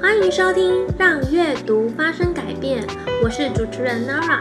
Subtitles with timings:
[0.00, 2.82] 欢迎收听《让阅读发生改变》，
[3.22, 4.40] 我是主持人 Nara。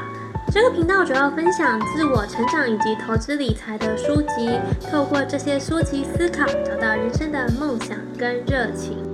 [0.54, 4.58] 这个频道主要分享自我成长以及投资理财的书籍，
[4.90, 9.09] 透过这些书籍思考，找到人生的梦想跟热情。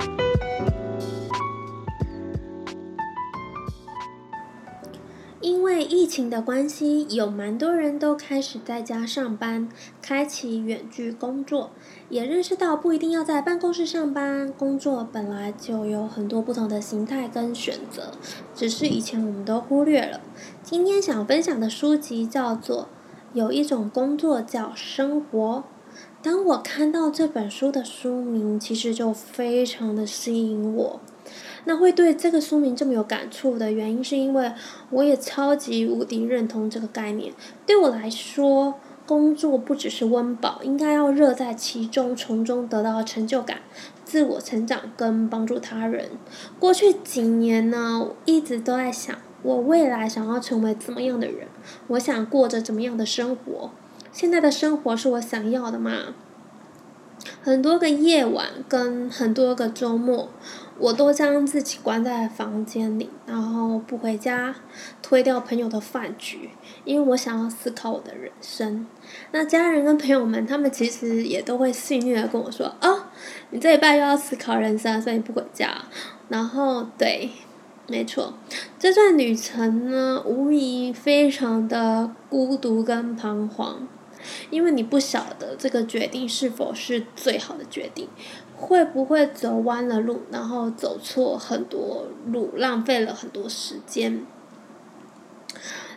[6.16, 9.68] 情的关系，有蛮多人都开始在家上班，
[10.02, 11.72] 开启远距工作，
[12.08, 18.14] 也认识到不一定要在办公室上班，工作本来就有很多不同的形态跟选择，
[18.56, 20.22] 只是以前我们都忽略了。
[20.64, 22.84] 今天想分享的书籍叫做
[23.34, 25.66] 《有一种工作叫生活》。
[26.24, 31.02] 当我看到这本书的书名，其实就非常的吸引我。
[31.66, 34.52] 那会对这个书名这么有感触的原因，是因为
[34.92, 37.34] 我也超级无敌认同这个概念。
[37.66, 43.60] 对我来说，工作不只是温饱，应该要热在其中，从中得到成就感、
[44.04, 46.12] 自我成长跟帮助他人。
[46.60, 51.48] 过去几年呢，一直都在想，我未来想要成为怎么样的人？
[51.88, 53.72] 我想过着怎么样的生活？
[54.12, 56.14] 现在的生活是我想要的吗？
[57.42, 60.30] 很多个夜晚跟很多个周末。
[60.78, 64.54] 我都将自己关在房间里，然后不回家，
[65.02, 66.50] 推掉朋友的饭局，
[66.84, 68.86] 因为我想要思考我的人生。
[69.32, 73.04] 那家人跟朋友们，他们其实也都会戏谑的跟我说：“哦，
[73.52, 75.86] 你这一拜又要思考人生，所以不回家。”
[76.28, 77.30] 然后，对，
[77.88, 78.34] 没错，
[78.78, 83.88] 这段旅程呢，无疑非常的孤独跟彷徨，
[84.50, 88.10] 因为你不晓得这个决定是否是最好的决定。
[88.66, 94.26] 会不会走弯了路，然后走错很多路，浪费了很多时间？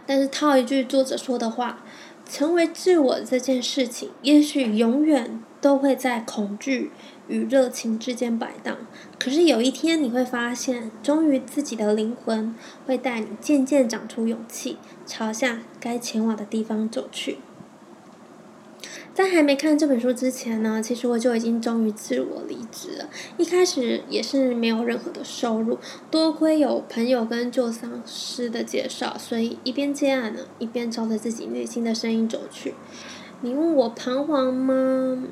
[0.04, 1.82] 但是套一句作者说的话，
[2.28, 6.90] 成为自我这件事情，也许永远都会在恐惧
[7.26, 8.76] 与热情之间摆荡。
[9.18, 12.54] 可是有一天你会发现，终于自己的灵魂
[12.86, 17.38] 会带你渐渐长出勇气，朝向该前往的地方走去。
[19.18, 23.08] 在还没看这本书之前呢，其实我就已经终于自我离职了。
[23.36, 25.76] 一开始也是没有任何的收入，
[26.08, 32.74] 多亏有朋友跟旧丧师的介绍，所以一边接案呢，一边朝着自己内心的声音走去。
[33.40, 35.24] 你问我彷徨吗？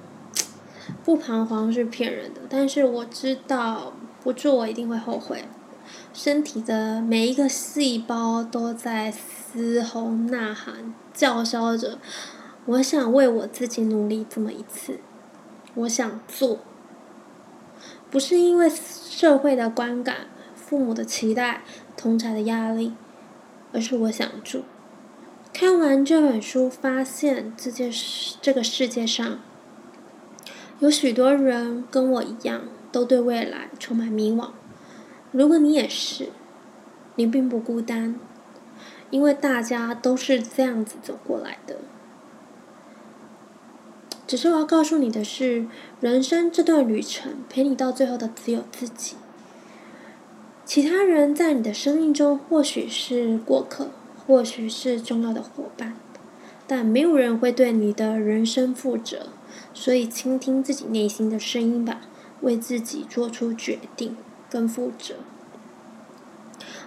[1.05, 5.45] 不彷徨是骗人的，但是我知道不做我一定会后悔。
[6.13, 12.01] 身体的每一个细胞都在嘶吼呐喊，叫嚣着。
[12.67, 14.99] 我想为我自己努力这么一次，
[15.75, 16.59] 我想做，
[18.11, 21.63] 不是因为社会的观感、父母的期待、
[21.97, 22.95] 同才的压力，
[23.73, 24.63] 而是我想做。
[25.53, 29.39] 看完这本书，发现这件事，这个世界上
[30.81, 34.51] 有许多人跟我一样，都对未来充满迷惘。
[35.31, 36.31] 如果你也是，
[37.15, 38.19] 你并不孤单，
[39.11, 41.77] 因为大家都是这样子走过来的。
[44.27, 45.67] 只是我要告诉你的是，
[46.01, 49.15] 人生这段旅程陪你到最后的只有自己。
[50.65, 53.91] 其他人在你的生命中或许是过客，
[54.27, 55.95] 或许是重要的伙伴，
[56.67, 59.29] 但没有人会对你的人生负责。
[59.73, 62.01] 所以，倾听自己内心的声音吧，
[62.41, 64.17] 为自己做出决定
[64.51, 65.15] 跟负责。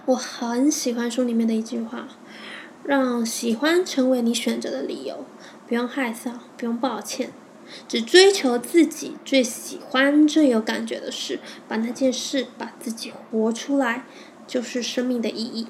[0.04, 2.08] 我很喜欢书里面的一句话
[2.84, 5.24] ：“让喜欢成为你选择的理由。”
[5.70, 7.30] 不用害臊，不用抱歉，
[7.86, 11.38] 只追求自己最喜欢、最有感觉的事，
[11.68, 14.04] 把那件事把自己活出来，
[14.48, 15.68] 就是生命的意义。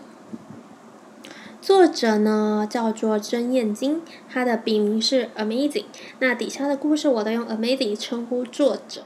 [1.60, 5.84] 作者呢叫做曾燕晶，他的笔名是 Amazing，
[6.18, 9.02] 那底下的故事我都用 Amazing 称呼作者。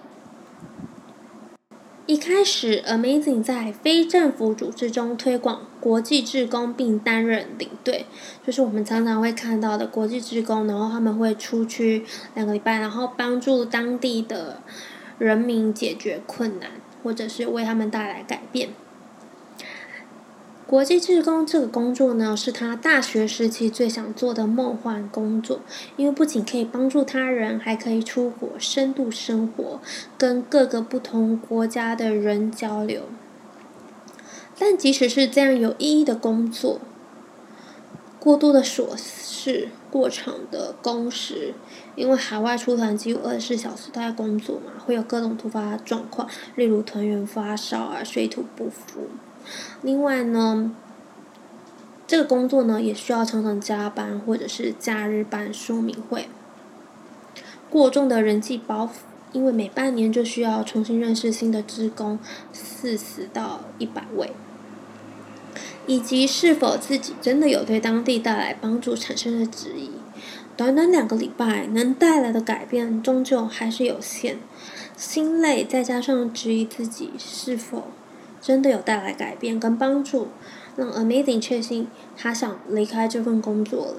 [2.07, 8.05] 一开始，Amazing 在非政府组织中推广国际志工，并担任领队，
[8.47, 10.67] 就是我们常常会看到的国际志工。
[10.67, 12.05] 然后他们会出去
[12.35, 14.61] 两个礼拜，然后帮助当地的
[15.17, 16.73] 人民解决困难，
[17.03, 18.69] 或者是为他们带来改变。
[20.75, 25.61] 国际志工这个工作呢，是他大学时期最想做的梦幻工作，
[25.97, 29.81] 因为不仅可以帮助他人，还可以出国深度生活，
[30.19, 33.05] 跟各个不同国家的人交流。
[34.59, 36.81] 但即使是这样有意义的工作，
[38.19, 41.55] 过多的琐事、过长的工时，
[41.95, 49.07] 因为海外出团几乎二十四小时都在工作嘛，会有各种突发状况，例如团员发烧啊、水土不服。
[49.83, 50.71] 另外呢，
[52.07, 56.29] 这个工作呢也需要常常加班或者是假日办说明会，
[57.71, 58.91] 过重的人际包袱
[59.33, 62.19] 因为每半年就需要重新认识新的职工
[62.53, 64.33] 四十到一百位，
[65.87, 69.91] 以及是否自己真的有对当地带来帮助产生的质疑。
[70.57, 74.39] 短短两个礼拜能带来的改变终究还是有限，
[74.97, 77.89] 心累再加上质疑自己是否
[78.45, 80.29] 真的有带来改变跟帮助，
[80.77, 83.95] 让 Amazing 确信他想离开这份工作了。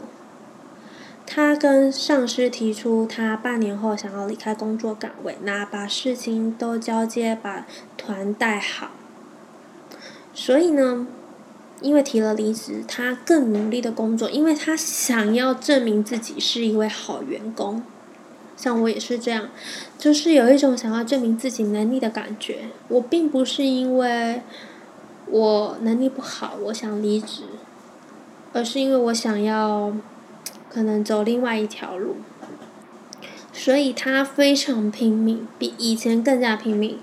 [1.26, 7.66] 他跟上司提出，他半年后想要离开工作岗位，那把事情都交接，把
[7.98, 8.92] 团带好。
[10.32, 11.08] 所以呢，
[11.82, 17.82] 因为提了离职，他更努力的工作，因为他想要证明自己是一位好员工。
[18.56, 19.50] 像我也是这样，
[19.98, 22.70] 就是有一种想要证明自己能力的感觉。
[22.88, 24.42] 我并不是因为
[25.28, 27.44] 我能力不好，我想离职，
[28.54, 29.94] 而是因为我想要。
[30.68, 32.18] 可能走另外一条路，
[33.54, 37.00] 所以他非常拼命，比以前更加拼命。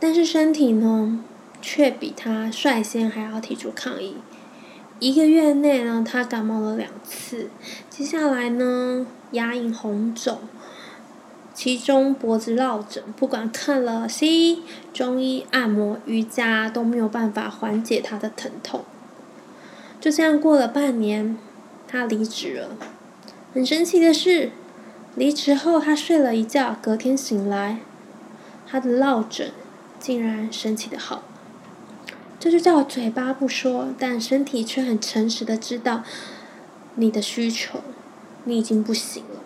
[0.00, 1.22] 但是身体呢，
[1.60, 4.16] 却比他率先还要提出抗议。
[4.98, 7.50] 一个月内呢，他感冒了两次，
[7.90, 10.38] 接下来呢，牙龈红肿，
[11.52, 14.62] 其中脖子落枕，不管看了西医、
[14.92, 18.84] 中医、按摩、瑜伽，都没有办法缓解他的疼痛。
[20.00, 21.36] 就这样过了半年。
[21.88, 22.70] 他离职了，
[23.54, 24.50] 很神奇的是，
[25.14, 27.78] 离职后他睡了一觉，隔天醒来，
[28.66, 29.52] 他的落枕
[30.00, 31.22] 竟然神奇的好。
[32.38, 36.02] 这就叫嘴巴不说，但身体却很诚实的知道
[36.96, 37.80] 你的需求，
[38.44, 39.40] 你已经不行了。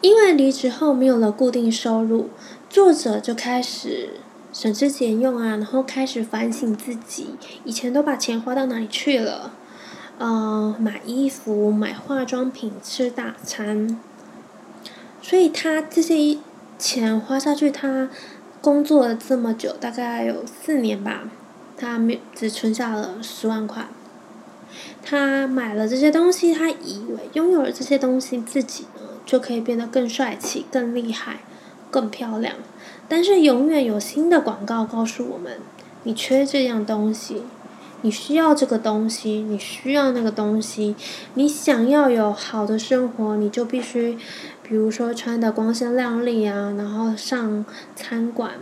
[0.00, 2.30] 因为离职后没有了固定收入，
[2.70, 4.20] 作者就开始
[4.52, 7.34] 省吃俭用啊，然后开始反省自己，
[7.64, 9.52] 以前都把钱花到哪里去了。
[10.18, 14.00] 呃，买衣服、买化妆品、吃大餐，
[15.20, 16.38] 所以他这些
[16.78, 18.08] 钱花下去，他
[18.66, 21.22] 工作了这么久，大概有四年吧，
[21.76, 23.86] 他没只存下了十万块。
[25.04, 31.42] 他买了这些东西，他以为拥有了这些东西，自己呢就可以变得更帅气、更厉害、
[31.92, 32.56] 更漂亮。
[33.08, 35.60] 但是永远有新的广告告诉我们，
[36.02, 37.44] 你缺这样东西。
[38.02, 40.94] 你需要这个东西，你需要那个东西，
[41.34, 44.16] 你想要有好的生活，你就必须，
[44.62, 47.64] 比如说穿的光鲜亮丽啊，然后上
[47.96, 48.52] 餐馆。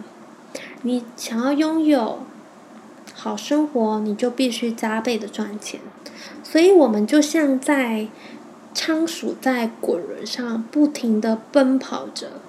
[0.83, 2.21] 你想要拥有
[3.13, 5.81] 好生活，你就必须加倍的赚钱。
[6.43, 8.09] 所以我们就像在
[8.73, 12.41] 仓鼠在滚轮上不停的奔跑着，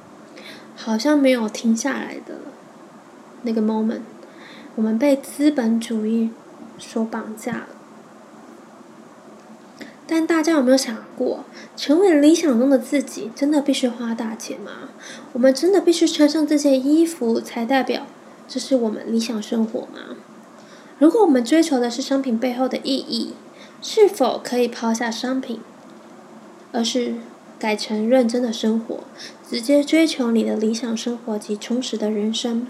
[0.76, 2.36] 好像没有停下来的
[3.42, 4.02] 那个 moment。
[4.76, 6.30] 我们被资本主义。
[6.78, 7.68] 所绑架了，
[10.08, 11.46] 但大家有没有想过，
[11.76, 14.90] 成为理想中的自己，真的必须花大钱吗？
[15.34, 18.06] 我们真的必须穿上这件衣服，才代表
[18.48, 20.16] 这是我们理想生活吗？
[21.00, 23.34] 如果我们追求的是商品背后的意义，
[23.82, 25.60] 是否可以抛下商品，
[26.72, 27.16] 而是
[27.58, 29.00] 改成认真的生活，
[29.50, 32.68] 直接追求你的理想生活及充实的人生？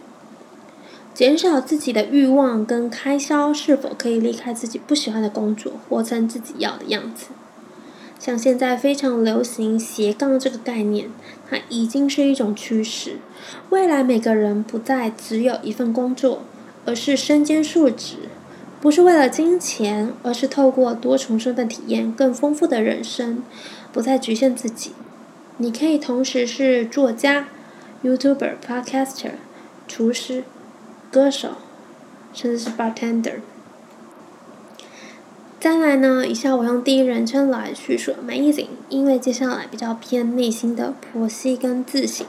[1.16, 7.28] 减少自己的欲望跟开销，是否可以离开自己不喜欢的工作，活成自己要的样子？
[8.20, 11.10] 像现在非常流行斜杠这个概念，
[11.50, 13.20] 它已经是一种趋势。
[13.70, 16.42] 未来每个人不再只有一份工作，
[16.86, 18.18] 而是身兼数职，
[18.82, 23.42] 不是为了金钱，而是透过多重身份体验更丰富的人生，
[23.94, 24.92] 不再局限自己。
[25.60, 27.48] 你可以同时是作家、
[28.04, 29.32] YouTuber、Podcaster、
[29.88, 30.44] 厨师。
[31.16, 31.52] 歌手，
[32.34, 33.36] 甚至是 bartender。
[35.62, 42.28] 再来呢，以下我用第一人称来叙述 amazing，因为接下来比较偏内心的剖析跟自省。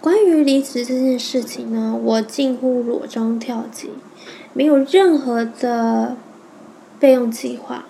[0.00, 3.90] 关于离职这件事情呢，我近乎裸装跳级，
[4.52, 6.16] 没有任何的
[7.00, 7.86] 备用计划，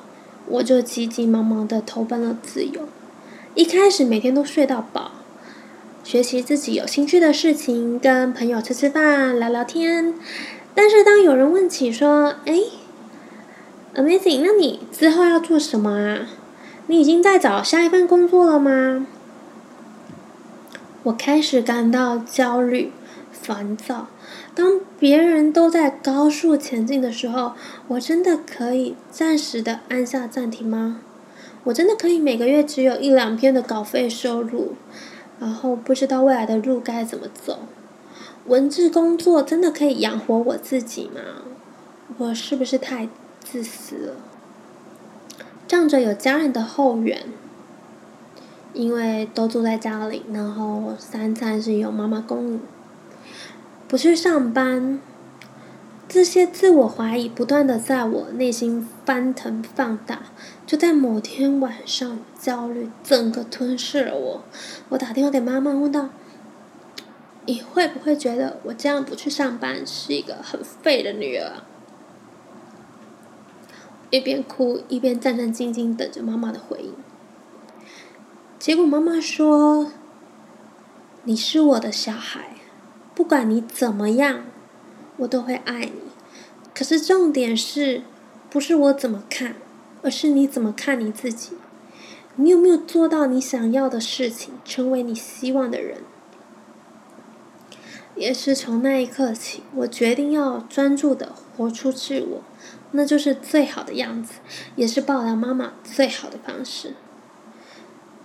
[0.47, 2.89] 我就急急忙忙的投奔了自由。
[3.55, 5.11] 一开始每天都睡到饱。
[6.05, 10.13] 学习自己有兴趣的事情，跟朋友吃吃饭、聊聊天。
[10.75, 12.61] 但是当有人问起说：“哎
[13.95, 16.27] ，Amazing，那你之后要做什么啊？
[16.89, 19.07] 你已经在找下一份工作了吗？”
[21.05, 22.93] 我开始感到焦虑、
[23.33, 24.09] 烦躁。
[24.55, 27.55] 当别人都在高速前进的时候，
[27.89, 31.01] 我真的可以暂时的按下暂停吗？
[31.65, 34.75] 我真的可以每个月只有一两篇的稿费收入？
[35.41, 37.61] 然后不知道未来的路该怎么走，
[38.47, 41.21] 文字工作真的可以养活我自己吗？
[42.19, 43.09] 我是不是太
[43.43, 44.15] 自私了？
[45.67, 47.27] 仗着有家人的后援，
[48.73, 52.61] 因为都住在家里，然后三餐是由妈妈供应，
[53.89, 55.01] 不去上班，
[56.15, 60.23] 这些自我怀疑不断的在我内心翻腾放大。
[60.65, 64.45] 就在某天晚上，焦虑整个吞噬了我。
[64.91, 66.11] 我打电话给妈妈，问道
[67.47, 71.65] ：“你会不会觉得我这样不去上班是一个很废的女儿？”
[74.11, 76.95] 一边哭一边战战兢兢等着妈妈的回应。
[78.61, 79.91] 结果妈妈说
[81.25, 82.59] ：“你是我的小孩，
[83.17, 84.45] 不管你怎么样，
[85.17, 86.04] 我都会爱你。
[86.75, 88.03] 可是重点是，
[88.51, 89.55] 不是我怎么看，
[90.03, 91.53] 而是你怎么看你自己。
[92.37, 95.99] 你有没有做到你想要的事情，成为你希望的人？”
[98.17, 102.43] 也是从那一刻起，我决定要专注的活出自我，
[102.93, 104.35] 那就是最好的样子，
[104.77, 106.95] 也是报答妈妈最好的方式。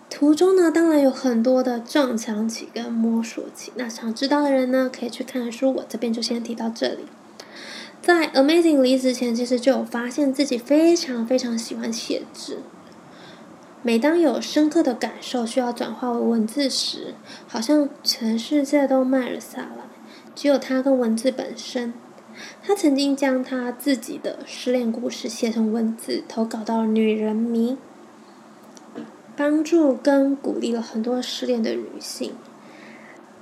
[0.09, 3.71] 途中呢，当然有很多的撞墙期跟摸索期。
[3.75, 5.73] 那想知道的人呢，可以去看书。
[5.75, 7.05] 我这边就先提到这里。
[8.09, 12.57] 在 Amazing 离职前，其实就有发现自己非常非常喜欢写字。
[13.83, 17.13] 每当有深刻的感受需要转化为文字时，
[17.47, 19.83] 好像全世界都慢了下来，
[20.33, 21.93] 只有他跟文字本身。
[22.63, 27.77] 他曾经将他自己的失恋故事写成文字，投稿到《女人迷》。
[29.35, 32.33] 帮助跟鼓励了很多失恋的女性，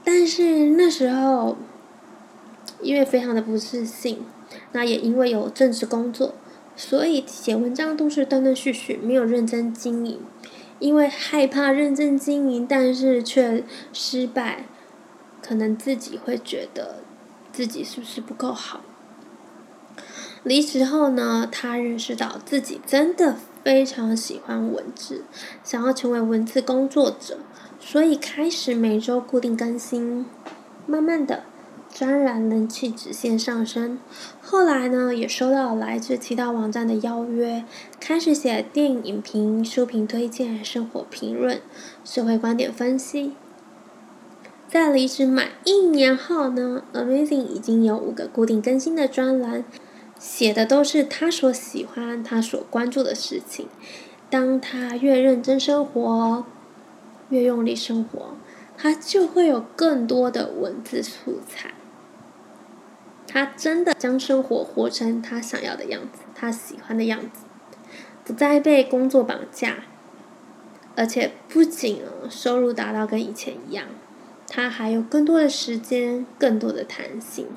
[0.04, 1.56] 但是那时候
[2.82, 4.20] 因为非常的不自信，
[4.72, 6.34] 那也因为有正职工作，
[6.76, 10.20] 所以写文章都是断断续续，没有认真经营。
[10.80, 13.64] 因为害怕认真经营，但是却
[13.94, 14.66] 失败，
[15.42, 16.98] 可能自己会觉得
[17.52, 18.82] 自己是不是不够好。
[20.44, 23.38] 离职后呢，他认识到自己真的。
[23.64, 25.26] 非常喜欢文字，
[25.62, 27.40] 想要成为文字工作者，
[27.82, 30.26] 所以开始每周固定更新。
[30.86, 31.44] 慢慢的，
[31.94, 34.00] 专栏人气直线上升。
[34.42, 37.66] 后来呢，也收到了来自其他网站的邀约，
[38.00, 41.62] 开始写电影评、书评推荐、生活评论、
[42.04, 43.34] 社会观点分析。
[44.68, 49.64] 在离职满一年后呢，Amazing 已经有五个固定更新的专栏。
[50.20, 53.68] 写的都是他所喜欢、他所关注的事情。
[54.30, 56.44] 当他越认真生活，
[57.30, 58.36] 越用力生活，
[58.76, 61.76] 他就会有更多的文字素材。
[63.28, 67.46] 他真的将生活活成他想要的样子，他喜欢的样子，
[68.24, 69.84] 不再被工作绑架。
[70.96, 73.86] 而且不仅收入达到跟以前一样，
[74.48, 77.48] 他还有更多的时间、更多的弹性。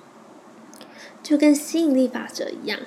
[1.23, 2.81] 就跟吸引力法则一样，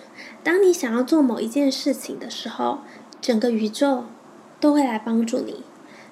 [0.43, 2.79] 当你想要做某一件事情的时候，
[3.21, 4.05] 整个宇宙
[4.59, 5.63] 都会来帮助你。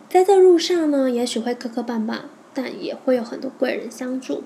[0.10, 2.22] 在这路上呢，也许会磕磕绊绊，
[2.54, 4.44] 但也会有很多贵人相助。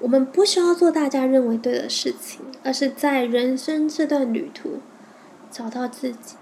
[0.00, 4.80] 我们不需要做大家认为对的事情，而是在人生这段旅途
[5.50, 6.36] 找到自己，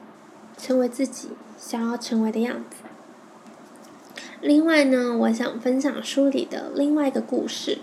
[0.57, 2.77] 成为自己想要成为的样子。
[4.41, 7.79] 另外呢，我想分享书里的另外一个故事。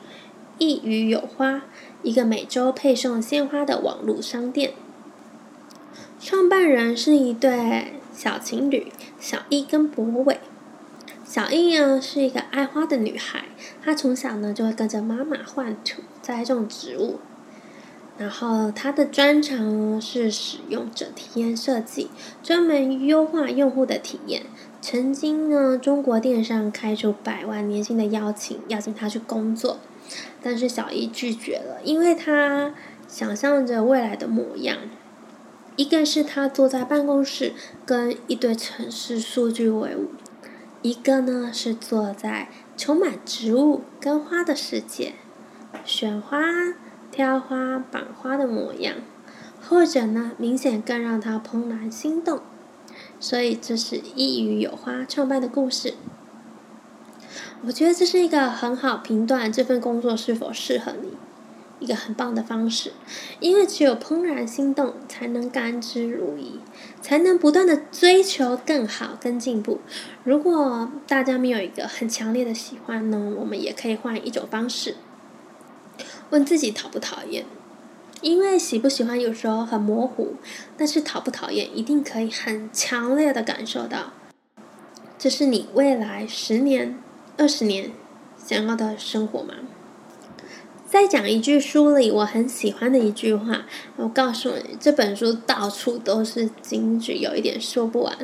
[0.57, 1.61] 一语有花，
[2.01, 4.73] 一个每周配送鲜花的网络商店。
[6.19, 10.39] 创办人是一对小情侣，小易跟博伟。
[11.27, 13.43] 小易呢是一个爱花的女孩，
[13.83, 17.19] 她从小呢就会跟着妈妈换土、栽种植物。
[18.17, 22.09] 然后她的专长是使用者体验设计，
[22.41, 24.43] 专门优化用户的体验。
[24.81, 29.79] 曾经呢，中国电商开出百万年薪的邀请，邀请她去工作。
[30.41, 32.73] 但是小易拒绝了，因为她
[33.05, 34.77] 想象着未来的模样。
[35.75, 37.53] 一个是他坐在办公室
[37.85, 40.07] 跟一堆城市数据为伍，
[40.87, 45.15] 一个呢是坐在充满植物跟花的世界，
[45.83, 46.39] 选花、
[47.11, 48.95] 挑花、绑花的模样。
[49.61, 52.39] 或者呢，明显更让他怦然心动。
[53.19, 55.95] 所以这是一语有花创办的故事。
[57.65, 61.16] 我觉得这是一个很好评断这份工作是否适合你，
[61.79, 62.93] 一个很棒的方式。
[63.39, 66.59] 因为只有怦然心动，才能甘之如饴，
[67.01, 69.79] 才能不断的追求更好、跟进步。
[70.23, 74.95] 如果大家没有一个很强烈的喜欢呢，我们也可以换一种方式，
[76.29, 77.45] 问自己讨不讨厌。
[78.21, 80.35] 因为喜不喜欢有时候很模糊，
[80.75, 84.13] 但是讨不讨厌一定可以很强烈的感受到，
[85.19, 86.97] 这是你未来十年。
[87.39, 87.91] 二十年
[88.35, 89.53] 想要的生活吗？
[90.89, 93.65] 再讲一句书里我很喜欢的一句话，
[93.97, 98.17] 我告诉你，这本书到处都是金句，有一点说不完。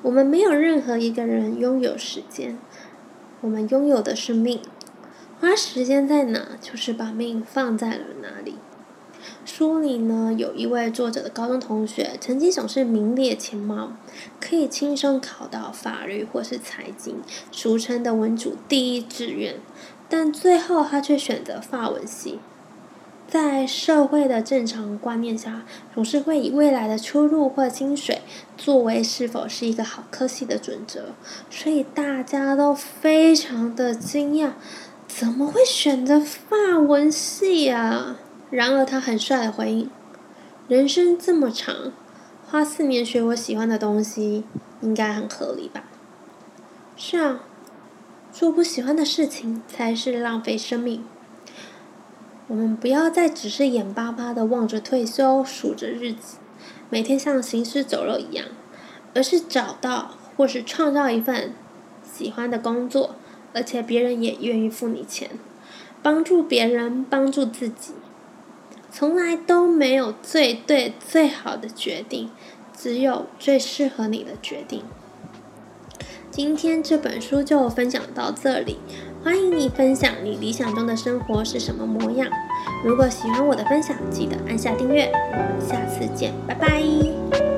[0.00, 2.58] 我们没有任何一个人拥有时间，
[3.42, 4.60] 我们拥有的是命。
[5.38, 8.54] 花时间在哪，就是把命放在了哪里。
[9.44, 13.92] 书里呢，有一位作者的高中同学，成绩总是名列前茅，
[14.40, 17.20] 可以轻松考到法律或是财经，
[17.52, 19.56] 俗称的文主第一志愿。
[20.08, 22.38] 但最后，他却选择法文系。
[23.28, 28.22] 在社会的正常观念下，总是会以未来的出路或薪水
[28.56, 31.06] 作为是否是一个好科系的准则，
[31.50, 34.52] 所以大家都非常的惊讶，
[35.08, 38.16] 怎么会选择法文系啊？
[38.50, 39.90] 然而，他很帅的回应
[40.68, 41.92] ：“人生这么长，
[42.48, 44.44] 花四年学我喜欢的东西，
[44.80, 45.82] 应该很合理吧？”
[46.96, 47.40] 是啊。
[48.38, 51.02] 做不喜欢的事情才是浪费生命。
[52.48, 56.36] 我们不要再只是眼巴巴的望着退休，数着日子，
[56.90, 58.44] 每天像行尸走肉一样，
[59.14, 61.54] 而是找到或是创造一份
[62.04, 63.14] 喜欢的工作，
[63.54, 65.30] 而且别人也愿意付你钱，
[66.02, 67.94] 帮助别人，帮助自己。
[68.90, 72.30] 从来都没有最对最好的决定，
[72.76, 74.82] 只有最适合你的决定。
[76.36, 78.76] 今天这本书就分享到这里，
[79.24, 82.28] 欢迎你分享你理想中的生活是什么模样。
[82.84, 85.10] 如果喜欢我的分享，记得按下订阅。
[85.32, 87.55] 我们下次见，拜拜。